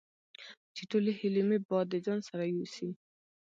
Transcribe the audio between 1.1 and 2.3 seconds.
هیلې مې باد د ځان